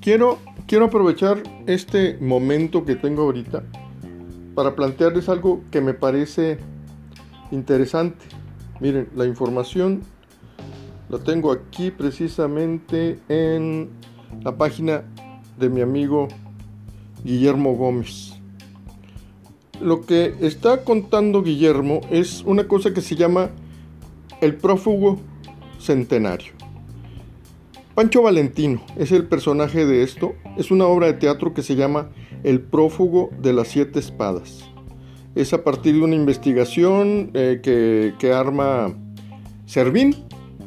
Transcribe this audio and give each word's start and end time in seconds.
Quiero, 0.00 0.38
quiero 0.66 0.84
aprovechar 0.84 1.42
este 1.66 2.18
momento 2.20 2.84
que 2.84 2.94
tengo 2.94 3.22
ahorita 3.22 3.64
para 4.54 4.76
plantearles 4.76 5.30
algo 5.30 5.62
que 5.70 5.80
me 5.80 5.94
parece 5.94 6.58
interesante. 7.50 8.26
Miren, 8.80 9.08
la 9.16 9.24
información 9.24 10.02
la 11.08 11.18
tengo 11.18 11.52
aquí 11.52 11.90
precisamente 11.90 13.18
en 13.28 13.88
la 14.42 14.56
página 14.56 15.04
de 15.58 15.70
mi 15.70 15.80
amigo 15.80 16.28
Guillermo 17.24 17.74
Gómez. 17.74 18.34
Lo 19.80 20.02
que 20.02 20.34
está 20.40 20.84
contando 20.84 21.42
Guillermo 21.42 22.00
es 22.10 22.42
una 22.44 22.68
cosa 22.68 22.92
que 22.92 23.00
se 23.00 23.16
llama 23.16 23.50
el 24.44 24.56
prófugo 24.56 25.18
centenario. 25.78 26.52
Pancho 27.94 28.22
Valentino 28.22 28.82
es 28.98 29.10
el 29.10 29.26
personaje 29.26 29.86
de 29.86 30.02
esto. 30.02 30.34
Es 30.58 30.70
una 30.70 30.86
obra 30.86 31.06
de 31.06 31.14
teatro 31.14 31.54
que 31.54 31.62
se 31.62 31.76
llama 31.76 32.10
El 32.42 32.60
prófugo 32.60 33.30
de 33.40 33.54
las 33.54 33.68
siete 33.68 34.00
espadas. 34.00 34.68
Es 35.34 35.54
a 35.54 35.64
partir 35.64 35.94
de 35.94 36.02
una 36.02 36.14
investigación 36.14 37.30
eh, 37.32 38.12
que, 38.18 38.32
arma 38.32 38.94
Servín, 39.64 40.14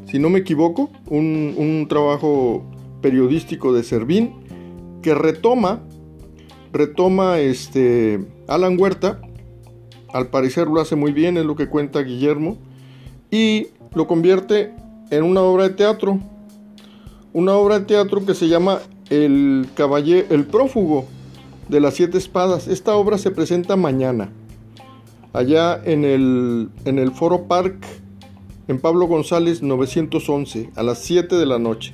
si 0.06 0.18
no 0.18 0.30
me 0.30 0.40
equivoco, 0.40 0.90
un, 1.06 1.54
un 1.56 1.88
trabajo 1.88 2.64
periodístico 3.02 3.74
de 3.74 3.84
Servín 3.84 4.34
que 5.04 5.14
retoma, 5.14 5.84
retoma 6.74 7.40
este 7.40 8.26
Alan 8.48 8.80
Huerta, 8.80 9.22
al 10.12 10.30
parecer 10.30 10.68
lo 10.68 10.82
hace 10.82 10.96
muy 10.96 11.12
bien, 11.12 11.38
es 11.38 11.46
lo 11.46 11.56
que 11.56 11.70
cuenta 11.70 12.02
Guillermo, 12.02 12.58
y 13.32 13.68
lo 13.94 14.08
convierte 14.08 14.74
en 15.10 15.24
una 15.24 15.42
obra 15.42 15.70
de 15.70 15.76
teatro 15.76 16.20
una 17.38 17.54
obra 17.54 17.78
de 17.78 17.86
teatro 17.86 18.26
que 18.26 18.34
se 18.34 18.48
llama 18.48 18.80
El 19.12 19.68
caballero, 19.76 20.26
el 20.32 20.46
prófugo 20.46 21.06
de 21.70 21.80
las 21.80 21.94
siete 21.94 22.18
espadas. 22.18 22.68
Esta 22.68 22.96
obra 22.96 23.20
se 23.20 23.30
presenta 23.30 23.76
mañana, 23.76 24.32
allá 25.34 25.80
en 25.84 26.04
el, 26.04 26.70
en 26.86 26.98
el 26.98 27.12
Foro 27.12 27.44
Park, 27.44 27.86
en 28.68 28.80
Pablo 28.80 29.06
González 29.06 29.62
911, 29.62 30.72
a 30.76 30.82
las 30.82 30.98
7 31.04 31.36
de 31.36 31.46
la 31.46 31.60
noche. 31.60 31.94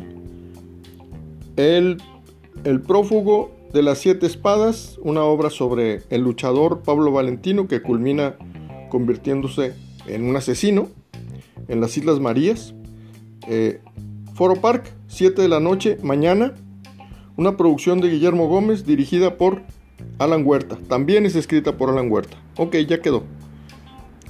El, 1.58 2.02
el 2.64 2.80
prófugo 2.80 3.52
de 3.74 3.84
las 3.84 3.98
siete 3.98 4.28
espadas, 4.28 4.98
una 5.02 5.24
obra 5.24 5.50
sobre 5.50 6.04
el 6.10 6.22
luchador 6.22 6.84
Pablo 6.84 7.12
Valentino 7.12 7.68
que 7.68 7.82
culmina 7.82 8.38
convirtiéndose 8.90 9.74
en 10.08 10.24
un 10.24 10.38
asesino 10.38 10.88
en 11.68 11.82
las 11.82 11.98
Islas 11.98 12.20
Marías. 12.20 12.74
Eh, 13.48 13.82
Foro 14.34 14.56
Park, 14.56 14.92
7 15.08 15.42
de 15.42 15.48
la 15.48 15.60
noche, 15.60 15.98
mañana. 16.02 16.54
Una 17.36 17.58
producción 17.58 18.00
de 18.02 18.10
Guillermo 18.10 18.48
Gómez 18.48 18.86
dirigida 18.86 19.38
por 19.38 19.62
Alan 20.20 20.46
Huerta. 20.46 20.78
También 20.88 21.26
es 21.26 21.36
escrita 21.36 21.78
por 21.78 21.90
Alan 21.90 22.12
Huerta. 22.12 22.38
Ok, 22.58 22.76
ya 22.88 23.02
quedó. 23.02 23.24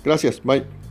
Gracias, 0.04 0.42
bye. 0.44 0.83